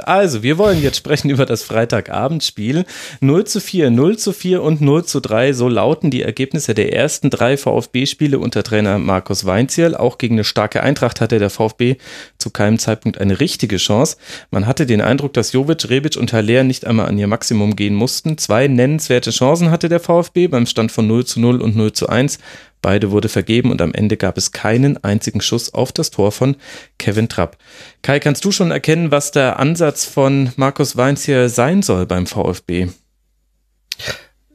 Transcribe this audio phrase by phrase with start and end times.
[0.00, 2.84] Also, wir wollen jetzt sprechen über das Freitagabendspiel.
[3.20, 5.52] 0 zu 4, 0 zu 4 und 0 zu 3.
[5.52, 9.94] So lauten die Ergebnisse der ersten drei VfB-Spiele unter Trainer Markus Weinzierl.
[9.94, 11.96] Auch gegen eine starke Eintracht hatte der VfB
[12.38, 14.16] zu keinem Zeitpunkt eine richtige Chance.
[14.50, 17.94] Man hatte den Eindruck, dass Jovic, Rebic und Haller nicht einmal an ihr Maximum gehen
[17.94, 18.38] mussten.
[18.38, 22.08] Zwei nennenswerte Chancen hatte der VfB beim Stand von 0 zu 0 und 0 zu
[22.08, 22.38] 1.
[22.82, 26.56] Beide wurde vergeben und am Ende gab es keinen einzigen Schuss auf das Tor von
[26.98, 27.56] Kevin Trapp.
[28.02, 32.26] Kai, kannst du schon erkennen, was der Ansatz von Markus Weinz hier sein soll beim
[32.26, 32.88] VfB?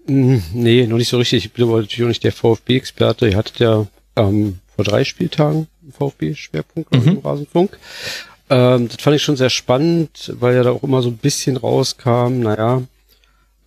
[0.07, 1.45] Mm, Nee, noch nicht so richtig.
[1.45, 3.29] Ich bin aber natürlich auch nicht der VfB-Experte.
[3.29, 7.07] Ihr hattet ja ähm, vor drei Spieltagen VfB-Schwerpunkt Mhm.
[7.07, 7.77] im Rasenfunk.
[8.49, 11.57] Ähm, das fand ich schon sehr spannend, weil ja da auch immer so ein bisschen
[11.57, 12.83] rauskam, naja,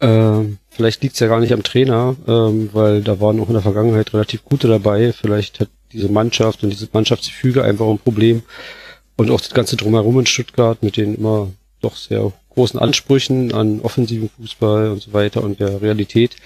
[0.01, 3.63] ähm, vielleicht liegt's ja gar nicht am Trainer, ähm, weil da waren auch in der
[3.63, 5.13] Vergangenheit relativ gute dabei.
[5.13, 8.43] Vielleicht hat diese Mannschaft und dieses Mannschaftsgefüge einfach ein Problem.
[9.17, 11.49] Und auch das ganze Drumherum in Stuttgart mit den immer
[11.83, 16.37] doch sehr großen Ansprüchen an offensiven Fußball und so weiter und der Realität.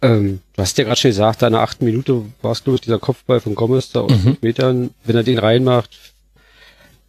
[0.00, 2.76] Ähm, du hast ja gerade schon gesagt, da in der achten Minute war es, glaube
[2.76, 4.90] ich, dieser Kopfball von Gomez da aus fünf Metern.
[5.04, 5.90] Wenn er den reinmacht,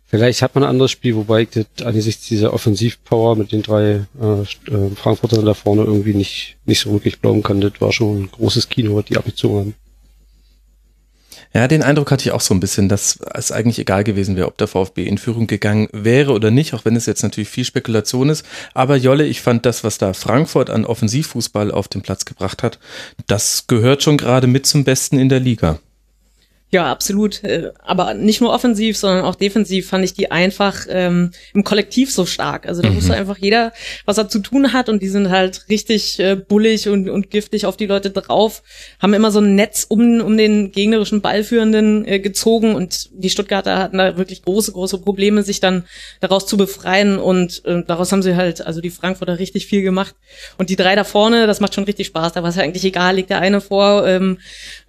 [0.10, 4.06] vielleicht hat man ein anderes Spiel, wobei ich das angesichts dieser Offensivpower mit den drei
[4.22, 7.62] äh, äh, Frankfurtern da vorne irgendwie nicht, nicht so wirklich glauben kann.
[7.62, 9.74] Das war schon ein großes Kino, die abgezogen haben.
[11.54, 14.48] Ja, den Eindruck hatte ich auch so ein bisschen, dass es eigentlich egal gewesen wäre,
[14.48, 17.66] ob der VfB in Führung gegangen wäre oder nicht, auch wenn es jetzt natürlich viel
[17.66, 18.46] Spekulation ist.
[18.76, 22.78] Aber Jolle, ich fand das, was da Frankfurt an Offensivfußball auf den Platz gebracht hat,
[23.26, 25.80] das gehört schon gerade mit zum Besten in der Liga.
[26.72, 27.44] Ja, absolut.
[27.44, 32.14] Äh, Aber nicht nur offensiv, sondern auch defensiv fand ich die einfach ähm, im Kollektiv
[32.14, 32.68] so stark.
[32.68, 33.74] Also da wusste einfach jeder,
[34.06, 37.66] was er zu tun hat und die sind halt richtig äh, bullig und, und giftig
[37.66, 38.62] auf die Leute drauf,
[39.02, 43.80] haben immer so ein Netz um, um den gegnerischen Ballführenden äh, gezogen und die Stuttgarter
[43.80, 45.86] hatten da wirklich große, große Probleme, sich dann
[46.20, 50.14] daraus zu befreien und äh, daraus haben sie halt, also die Frankfurter richtig viel gemacht.
[50.60, 52.34] Und die drei da vorne, das macht schon richtig Spaß.
[52.34, 54.38] Da war es ja eigentlich egal, liegt der eine vor, ähm,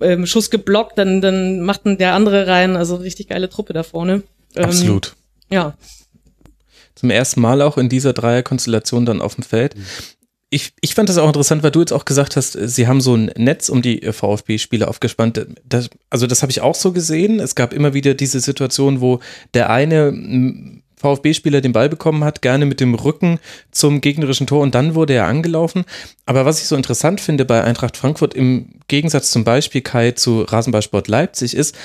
[0.00, 2.76] ähm, Schuss geblockt, dann, dann macht der andere rein.
[2.76, 4.22] Also richtig geile Truppe da vorne.
[4.56, 5.14] Ähm, Absolut.
[5.50, 5.74] Ja.
[6.96, 9.74] Zum ersten Mal auch in dieser Dreierkonstellation dann auf dem Feld.
[10.50, 13.14] Ich, ich fand das auch interessant, weil du jetzt auch gesagt hast, sie haben so
[13.14, 15.46] ein Netz um die VfB-Spieler aufgespannt.
[15.64, 17.38] Das, also das habe ich auch so gesehen.
[17.38, 19.20] Es gab immer wieder diese Situation, wo
[19.54, 20.12] der eine
[21.00, 23.38] VfB-Spieler den Ball bekommen hat, gerne mit dem Rücken
[23.70, 25.84] zum gegnerischen Tor und dann wurde er angelaufen.
[26.26, 30.42] Aber was ich so interessant finde bei Eintracht Frankfurt im Gegensatz zum Beispiel Kai zu
[30.42, 31.76] Rasenballsport Leipzig ist,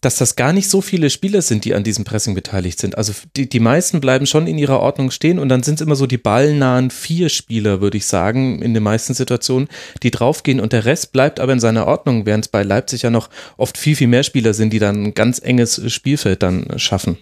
[0.00, 2.96] dass das gar nicht so viele Spieler sind, die an diesem Pressing beteiligt sind.
[2.96, 5.96] Also die, die meisten bleiben schon in ihrer Ordnung stehen und dann sind es immer
[5.96, 9.68] so die ballnahen vier Spieler, würde ich sagen, in den meisten Situationen,
[10.02, 13.10] die draufgehen und der Rest bleibt aber in seiner Ordnung, während es bei Leipzig ja
[13.10, 17.18] noch oft viel, viel mehr Spieler sind, die dann ein ganz enges Spielfeld dann schaffen.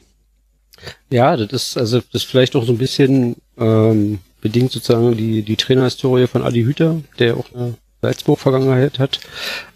[1.11, 5.43] Ja, das ist also das ist vielleicht auch so ein bisschen ähm, bedingt sozusagen die
[5.43, 9.21] die Trainerhistorie von Adi Hüter, der auch eine Salzburg-Vergangenheit hat.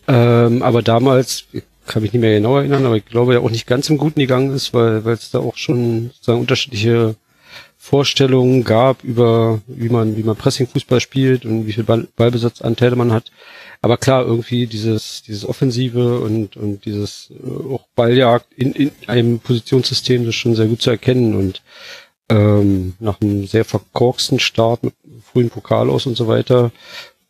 [0.08, 3.50] Ähm, aber damals ich kann mich nicht mehr genau erinnern, aber ich glaube ja auch
[3.50, 7.16] nicht ganz im Guten gegangen ist, weil weil es da auch schon sozusagen unterschiedliche
[7.78, 13.12] Vorstellungen gab über wie man wie man Pressing-Fußball spielt und wie viel Ball, Ballbesitzanteile man
[13.12, 13.32] hat.
[13.82, 19.38] Aber klar, irgendwie dieses, dieses Offensive und, und dieses äh, auch Balljagd in, in einem
[19.38, 21.34] Positionssystem, das ist schon sehr gut zu erkennen.
[21.34, 21.62] Und
[22.28, 24.94] ähm, nach einem sehr verkorksten Start mit
[25.32, 26.72] frühen Pokal aus und so weiter,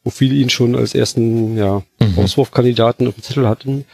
[0.03, 1.83] wo viele ihn schon als ersten ja,
[2.17, 3.85] Auswurfkandidaten auf dem Zettel hatten,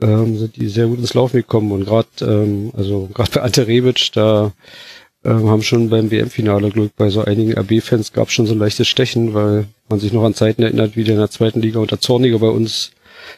[0.00, 1.72] ähm, sind die sehr gut ins Laufen gekommen.
[1.72, 4.52] Und gerade ähm, also gerade bei Ante Rebic, da
[5.28, 8.58] ähm, haben schon beim WM-Finale Glück bei so einigen RB-Fans gab es schon so ein
[8.58, 11.80] leichtes Stechen, weil man sich noch an Zeiten erinnert, wie der in der zweiten Liga
[11.80, 12.92] unter Zorniger bei uns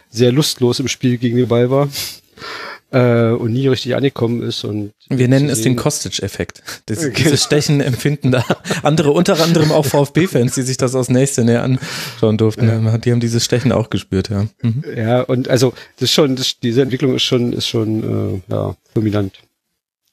[0.08, 1.88] sehr lustlos im Spiel gegen den Ball war.
[2.92, 4.64] äh, und nie richtig angekommen ist.
[4.64, 6.62] Und Wir nennen es den Kostic-Effekt.
[6.86, 8.44] Das, dieses Stechen empfinden da
[8.82, 13.00] andere, unter anderem auch VfB-Fans, die sich das aus nächster Nähe anschauen durften.
[13.04, 14.46] Die haben dieses Stechen auch gespürt, ja.
[14.62, 14.84] Mhm.
[14.96, 18.76] Ja, und also das ist schon, das, diese Entwicklung ist schon, ist schon äh, ja,
[18.94, 19.40] dominant.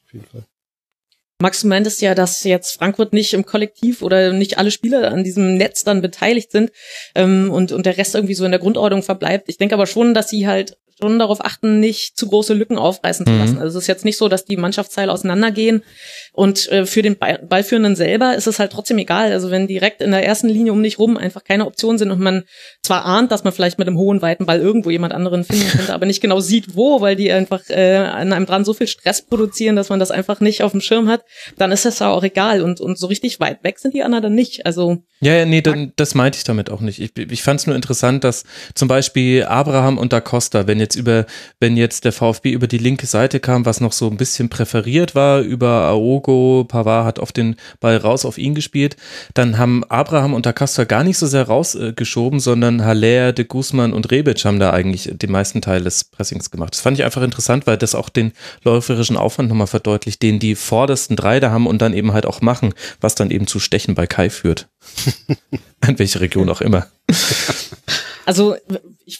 [0.05, 0.43] Auf jeden Fall.
[1.39, 5.23] Max, du meintest ja, dass jetzt Frankfurt nicht im Kollektiv oder nicht alle Spieler an
[5.23, 6.71] diesem Netz dann beteiligt sind
[7.13, 9.47] ähm, und, und der Rest irgendwie so in der Grundordnung verbleibt.
[9.47, 13.25] Ich denke aber schon, dass sie halt schon darauf achten, nicht zu große Lücken aufreißen
[13.25, 13.39] zu Mhm.
[13.39, 13.57] lassen.
[13.59, 15.83] Also es ist jetzt nicht so, dass die Mannschaftsteile auseinandergehen
[16.33, 19.31] und äh, für den Ball Ballführenden selber ist es halt trotzdem egal.
[19.31, 22.19] Also wenn direkt in der ersten Linie um dich rum einfach keine Optionen sind und
[22.19, 22.43] man
[22.81, 25.93] zwar ahnt, dass man vielleicht mit einem hohen, weiten Ball irgendwo jemand anderen finden könnte,
[25.93, 29.21] aber nicht genau sieht, wo, weil die einfach äh, an einem dran so viel Stress
[29.25, 31.21] produzieren, dass man das einfach nicht auf dem Schirm hat,
[31.57, 32.61] dann ist das ja auch egal.
[32.61, 34.65] Und, und so richtig weit weg sind die anderen dann nicht.
[34.65, 36.99] Also Ja, ja, nee, dann, das meinte ich damit auch nicht.
[36.99, 40.86] Ich, ich fand es nur interessant, dass zum Beispiel Abraham und Da Costa, wenn jetzt
[40.95, 41.25] über,
[41.59, 45.15] wenn jetzt der VfB über die linke Seite kam, was noch so ein bisschen präferiert
[45.15, 48.97] war, über Aogo, Pavard hat auf den Ball raus auf ihn gespielt,
[49.33, 53.93] dann haben Abraham und Da Costa gar nicht so sehr rausgeschoben, sondern Haller, de Guzman
[53.93, 56.73] und Rebic haben da eigentlich den meisten Teil des Pressings gemacht.
[56.73, 58.33] Das fand ich einfach interessant, weil das auch den
[58.63, 62.41] läuferischen Aufwand nochmal verdeutlicht, den die vordersten drei da haben und dann eben halt auch
[62.41, 64.67] machen, was dann eben zu Stechen bei Kai führt.
[65.81, 66.87] An welche Region auch immer.
[68.25, 68.55] Also
[69.05, 69.19] ich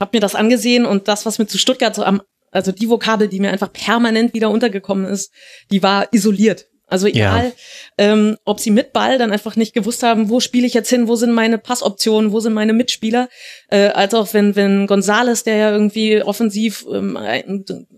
[0.00, 3.28] habe mir das angesehen und das, was mir zu Stuttgart so am, also die Vokabel,
[3.28, 5.32] die mir einfach permanent wieder untergekommen ist,
[5.70, 6.66] die war isoliert.
[6.86, 7.52] Also egal,
[7.96, 11.08] ähm, ob sie mit Ball dann einfach nicht gewusst haben, wo spiele ich jetzt hin,
[11.08, 13.30] wo sind meine Passoptionen, wo sind meine Mitspieler,
[13.70, 17.18] äh, als auch wenn wenn Gonzales, der ja irgendwie offensiv ähm,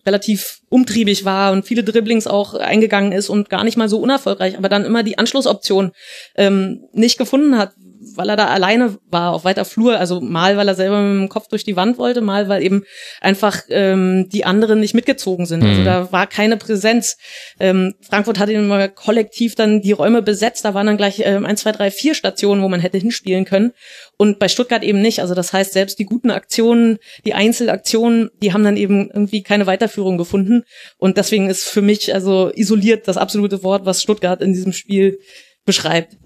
[0.06, 4.56] relativ umtriebig war und viele Dribblings auch eingegangen ist und gar nicht mal so unerfolgreich,
[4.56, 5.90] aber dann immer die Anschlussoption
[6.36, 7.72] ähm, nicht gefunden hat,
[8.16, 9.98] weil er da alleine war auf weiter Flur.
[9.98, 12.84] Also mal, weil er selber mit dem Kopf durch die Wand wollte, mal, weil eben
[13.20, 15.62] einfach ähm, die anderen nicht mitgezogen sind.
[15.62, 15.84] Also Mhm.
[15.84, 17.16] da war keine Präsenz.
[17.60, 20.64] Ähm, Frankfurt hat immer kollektiv dann die Räume besetzt.
[20.64, 23.72] Da waren dann gleich ähm, ein, zwei, drei, vier Stationen, wo man hätte hinspielen können.
[24.16, 25.20] Und bei Stuttgart eben nicht.
[25.20, 29.66] Also das heißt, selbst die guten Aktionen, die Einzelaktionen, die haben dann eben irgendwie keine
[29.66, 30.64] Weiterführung gefunden.
[30.98, 35.18] Und deswegen ist für mich also isoliert das absolute Wort, was Stuttgart in diesem Spiel
[35.64, 36.16] beschreibt.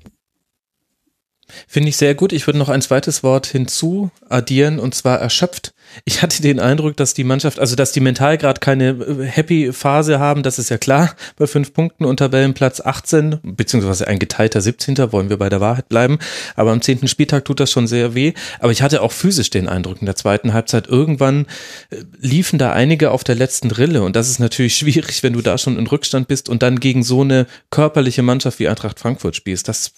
[1.68, 2.32] Finde ich sehr gut.
[2.32, 5.72] Ich würde noch ein zweites Wort hinzu addieren und zwar erschöpft.
[6.04, 9.72] Ich hatte den Eindruck, dass die Mannschaft, also dass die mental gerade keine äh, happy
[9.72, 14.60] Phase haben, das ist ja klar, bei fünf Punkten und Tabellenplatz 18, beziehungsweise ein geteilter
[14.60, 15.12] 17.
[15.12, 16.18] wollen wir bei der Wahrheit bleiben.
[16.54, 18.34] Aber am zehnten Spieltag tut das schon sehr weh.
[18.60, 21.46] Aber ich hatte auch physisch den Eindruck in der zweiten Halbzeit, irgendwann
[21.90, 25.40] äh, liefen da einige auf der letzten Rille und das ist natürlich schwierig, wenn du
[25.40, 29.36] da schon in Rückstand bist und dann gegen so eine körperliche Mannschaft wie Eintracht Frankfurt
[29.36, 29.68] spielst.
[29.68, 29.92] Das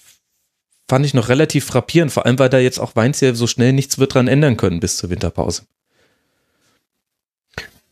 [0.92, 3.98] fand ich noch relativ frappierend, vor allem weil da jetzt auch Weinziel so schnell nichts
[3.98, 5.62] wird dran ändern können bis zur Winterpause.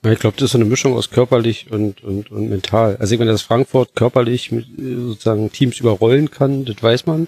[0.03, 2.99] Ich glaube, das ist so eine Mischung aus körperlich und, und, und mental.
[3.01, 7.27] Also ich meine, dass Frankfurt körperlich mit, sozusagen Teams überrollen kann, das weiß man.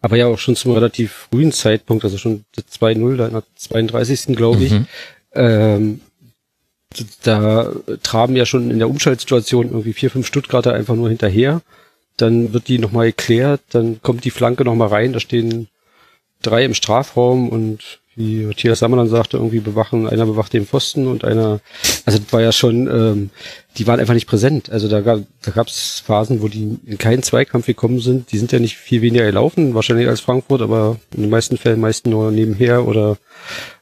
[0.00, 4.36] Aber ja auch schon zum relativ frühen Zeitpunkt, also schon 2-0, da in der 32.
[4.36, 4.86] glaube ich, Mhm.
[5.34, 6.00] ähm,
[7.24, 7.72] da
[8.04, 11.62] traben ja schon in der Umschaltsituation irgendwie vier, fünf Stuttgarter einfach nur hinterher.
[12.20, 15.68] Dann wird die nochmal geklärt, dann kommt die Flanke nochmal rein, da stehen
[16.42, 21.24] drei im Strafraum und wie Matthias Sammerland sagte, irgendwie bewachen, einer bewacht den Pfosten und
[21.24, 21.60] einer,
[22.04, 23.30] also das war ja schon, ähm,
[23.78, 24.70] die waren einfach nicht präsent.
[24.70, 28.32] Also da gab da gab's Phasen, wo die in keinen Zweikampf gekommen sind.
[28.32, 31.80] Die sind ja nicht viel weniger gelaufen, wahrscheinlich als Frankfurt, aber in den meisten Fällen
[31.80, 33.16] meist nur nebenher oder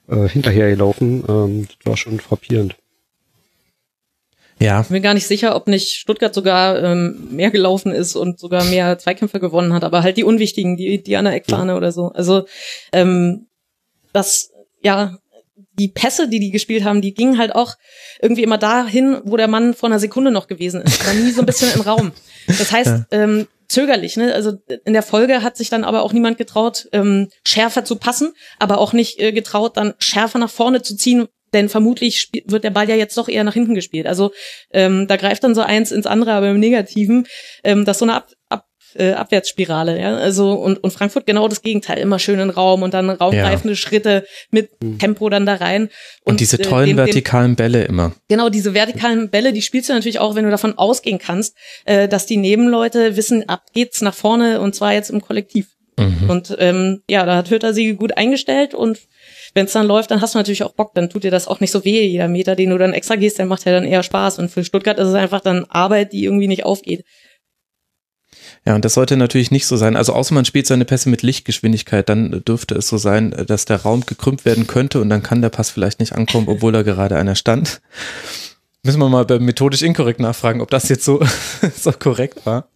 [0.09, 1.25] äh, hinterher gelaufen.
[1.29, 2.77] Ähm, das war schon frappierend.
[4.61, 8.17] Ja, Ich bin mir gar nicht sicher, ob nicht Stuttgart sogar ähm, mehr gelaufen ist
[8.17, 11.77] und sogar mehr Zweikämpfe gewonnen hat, aber halt die unwichtigen, die, die an der Eckfahne
[11.77, 12.09] oder so.
[12.09, 12.47] Also
[12.93, 13.47] ähm,
[14.13, 14.51] das,
[14.83, 15.17] ja,
[15.79, 17.75] die Pässe, die die gespielt haben, die gingen halt auch
[18.21, 21.07] irgendwie immer dahin, wo der Mann vor einer Sekunde noch gewesen ist.
[21.07, 22.13] War nie so ein bisschen im Raum.
[22.47, 24.35] Das heißt, ähm, zögerlich, ne?
[24.35, 28.33] Also in der Folge hat sich dann aber auch niemand getraut, ähm, schärfer zu passen,
[28.59, 32.71] aber auch nicht äh, getraut, dann schärfer nach vorne zu ziehen, denn vermutlich wird der
[32.71, 34.07] Ball ja jetzt doch eher nach hinten gespielt.
[34.07, 34.33] Also
[34.73, 37.27] ähm, da greift dann so eins ins andere, aber im Negativen,
[37.65, 38.65] ähm, das ist so eine Ab Ab
[38.95, 40.17] äh, Abwärtsspirale, ja.
[40.17, 44.25] Also und, und Frankfurt genau das Gegenteil, immer schön in Raum und dann raumgreifende Schritte
[44.51, 45.91] mit Tempo dann da rein.
[46.25, 48.15] und, diese äh, tollen den- den- vertikalen Bälle immer.
[48.29, 52.09] Genau, diese vertikalen Bälle, die spielst du natürlich auch, wenn du davon ausgehen kannst, äh,
[52.09, 55.67] dass die Nebenleute wissen, ab geht's nach vorne und zwar jetzt im Kollektiv.
[55.99, 56.31] Mhm.
[56.31, 58.99] Und ähm, ja, da hat Hütter sie gut eingestellt und
[59.55, 61.61] wenn es dann läuft, dann hast du natürlich auch Bock, dann tut dir das auch
[61.61, 64.03] nicht so weh, jeder Meter, den du dann extra gehst, der macht ja dann eher
[64.03, 64.39] Spaß.
[64.39, 67.05] Und für Stuttgart ist es einfach dann Arbeit, die irgendwie nicht aufgeht.
[68.67, 69.97] Ja, und das sollte natürlich nicht so sein.
[69.97, 73.83] Also außer man spielt seine Pässe mit Lichtgeschwindigkeit, dann dürfte es so sein, dass der
[73.83, 77.17] Raum gekrümmt werden könnte und dann kann der Pass vielleicht nicht ankommen, obwohl da gerade
[77.17, 77.81] einer stand.
[78.85, 81.21] Müssen wir mal methodisch inkorrekt nachfragen, ob das jetzt so,
[81.77, 82.69] so korrekt war.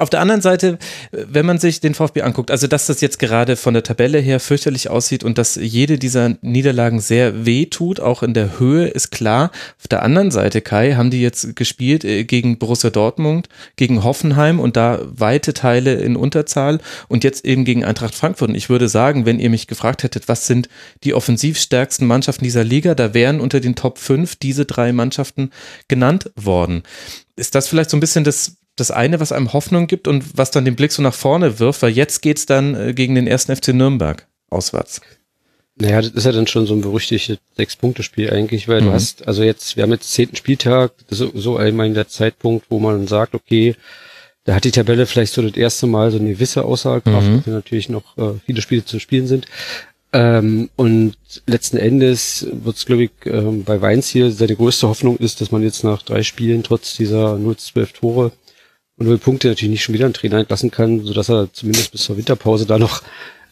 [0.00, 0.78] Auf der anderen Seite,
[1.10, 4.38] wenn man sich den VfB anguckt, also dass das jetzt gerade von der Tabelle her
[4.38, 9.10] fürchterlich aussieht und dass jede dieser Niederlagen sehr weh tut, auch in der Höhe, ist
[9.10, 9.50] klar.
[9.76, 14.60] Auf der anderen Seite, Kai, haben die jetzt gespielt äh, gegen Borussia Dortmund, gegen Hoffenheim
[14.60, 16.78] und da weite Teile in Unterzahl
[17.08, 18.50] und jetzt eben gegen Eintracht Frankfurt.
[18.50, 20.68] Und ich würde sagen, wenn ihr mich gefragt hättet, was sind
[21.02, 25.50] die offensivstärksten Mannschaften dieser Liga, da wären unter den Top 5 diese drei Mannschaften
[25.88, 26.84] genannt worden.
[27.34, 30.50] Ist das vielleicht so ein bisschen das das eine, was einem Hoffnung gibt und was
[30.50, 33.26] dann den Blick so nach vorne wirft, weil jetzt geht es dann äh, gegen den
[33.26, 35.00] ersten FC Nürnberg auswärts.
[35.80, 38.86] Naja, das ist ja dann schon so ein berüchtigtes Sechs-Punkte-Spiel eigentlich, weil mhm.
[38.86, 42.66] du hast, also jetzt, wir haben jetzt zehnten Spieltag, das ist so einmal der Zeitpunkt,
[42.68, 43.76] wo man sagt, okay,
[44.44, 47.42] da hat die Tabelle vielleicht so das erste Mal so eine gewisse Aussagekraft, mhm.
[47.44, 49.46] weil natürlich noch äh, viele Spiele zu spielen sind.
[50.12, 51.16] Ähm, und
[51.46, 55.52] letzten Endes wird es, glaube ich, ähm, bei Weins hier seine größte Hoffnung ist, dass
[55.52, 58.32] man jetzt nach drei Spielen trotz dieser 0-12 Tore
[58.98, 62.02] null Punkte natürlich nicht schon wieder einen Trainer entlassen kann, so dass er zumindest bis
[62.02, 63.02] zur Winterpause da noch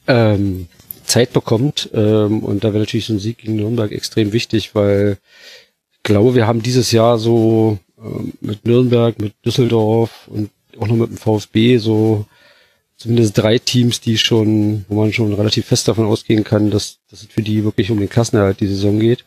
[0.07, 0.67] ähm,
[1.05, 1.91] Zeit bekommt.
[1.95, 5.19] Ähm, und da wäre natürlich so ein Sieg gegen Nürnberg extrem wichtig, weil
[5.93, 10.97] ich glaube, wir haben dieses Jahr so ähm, mit Nürnberg, mit Düsseldorf und auch noch
[10.97, 12.27] mit dem VfB so
[12.97, 17.23] zumindest drei Teams, die schon, wo man schon relativ fest davon ausgehen kann, dass, dass
[17.23, 19.25] es für die wirklich um den Klassenerhalt die Saison geht.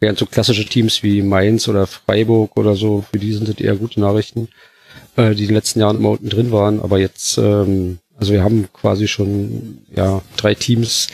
[0.00, 3.76] Während so klassische Teams wie Mainz oder Freiburg oder so, für die sind das eher
[3.76, 4.48] gute Nachrichten
[5.20, 6.80] äh, die in den letzten Jahren immer unten drin waren.
[6.80, 11.08] Aber jetzt, ähm, also wir haben quasi schon ja drei Teams,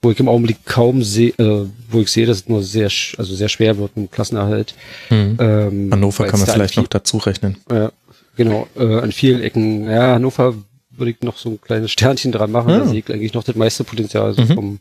[0.00, 3.34] wo ich im Augenblick kaum sehe, äh, wo ich sehe, dass es nur sehr, also
[3.34, 4.74] sehr schwer wird im Klassenerhalt.
[5.10, 5.36] Mhm.
[5.40, 7.56] Ähm, Hannover kann man vielleicht noch dazu rechnen.
[7.70, 7.92] Ja,
[8.36, 9.88] genau, äh, an vielen Ecken.
[9.88, 10.54] Ja, Hannover
[10.90, 12.70] würde ich noch so ein kleines Sternchen dran machen.
[12.70, 12.78] Ja.
[12.80, 14.54] Da sehe ich eigentlich noch das meiste Potenzial also mhm.
[14.54, 14.80] vom,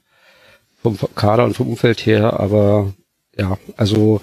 [0.82, 2.40] vom Kader und vom Umfeld her.
[2.40, 2.94] Aber
[3.38, 4.22] ja, also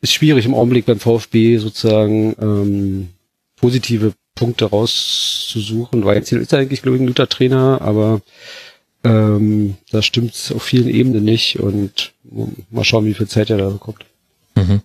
[0.00, 3.08] ist schwierig im Augenblick beim VfB sozusagen ähm,
[3.66, 6.04] positive Punkte rauszusuchen.
[6.04, 8.20] Weinziel ist eigentlich, glaube ich, ein guter Trainer, aber
[9.02, 12.12] ähm, da stimmt es auf vielen Ebenen nicht und
[12.70, 14.04] mal schauen, wie viel Zeit er da bekommt.
[14.54, 14.82] Mhm.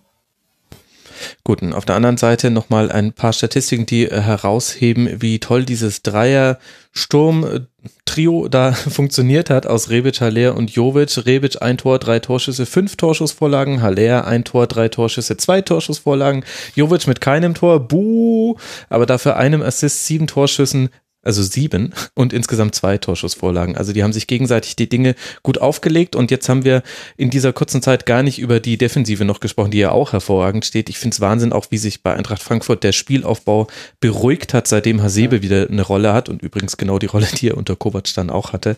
[1.44, 5.64] Gut, und auf der anderen Seite nochmal ein paar Statistiken, die äh, herausheben, wie toll
[5.64, 11.26] dieses Dreier-Sturm-Trio da funktioniert hat aus Rebic, Haller und Jovic.
[11.26, 13.82] Rebic ein Tor, drei Torschüsse, fünf Torschussvorlagen.
[13.82, 16.44] Haller ein Tor, drei Torschüsse, zwei Torschussvorlagen.
[16.76, 18.54] Jovic mit keinem Tor, buh,
[18.88, 20.90] aber dafür einem Assist, sieben Torschüssen,
[21.22, 23.76] also sieben und insgesamt zwei Torschussvorlagen.
[23.76, 26.82] Also die haben sich gegenseitig die Dinge gut aufgelegt und jetzt haben wir
[27.16, 30.64] in dieser kurzen Zeit gar nicht über die Defensive noch gesprochen, die ja auch hervorragend
[30.64, 30.88] steht.
[30.88, 33.68] Ich finde es Wahnsinn, auch wie sich bei Eintracht Frankfurt der Spielaufbau
[34.00, 37.56] beruhigt hat, seitdem Hasebe wieder eine Rolle hat und übrigens genau die Rolle, die er
[37.56, 38.76] unter Kovac dann auch hatte.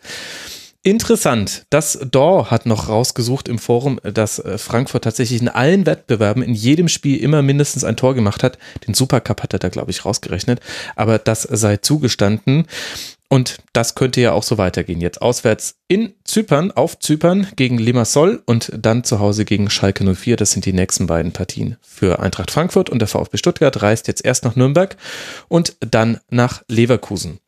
[0.86, 6.42] Interessant, das Dor hat noch rausgesucht im Forum, dass äh, Frankfurt tatsächlich in allen Wettbewerben
[6.42, 8.58] in jedem Spiel immer mindestens ein Tor gemacht hat.
[8.86, 10.60] Den Supercup hat er da, glaube ich, rausgerechnet.
[10.94, 12.66] Aber das sei zugestanden.
[13.30, 15.00] Und das könnte ja auch so weitergehen.
[15.00, 20.36] Jetzt auswärts in Zypern, auf Zypern gegen Limassol und dann zu Hause gegen Schalke 04.
[20.36, 24.22] Das sind die nächsten beiden Partien für Eintracht Frankfurt und der VfB Stuttgart reist jetzt
[24.22, 24.98] erst nach Nürnberg
[25.48, 27.40] und dann nach Leverkusen.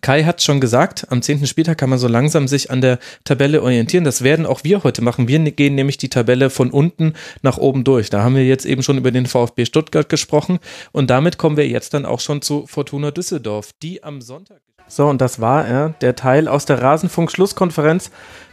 [0.00, 3.62] Kai hat schon gesagt, am zehnten Spieltag kann man so langsam sich an der Tabelle
[3.62, 4.04] orientieren.
[4.04, 5.28] Das werden auch wir heute machen.
[5.28, 8.10] Wir gehen nämlich die Tabelle von unten nach oben durch.
[8.10, 10.58] Da haben wir jetzt eben schon über den VfB Stuttgart gesprochen
[10.92, 14.60] und damit kommen wir jetzt dann auch schon zu Fortuna Düsseldorf, die am Sonntag.
[14.88, 18.10] So, und das war er, der Teil aus der Rasenfunk-Schlusskonferenz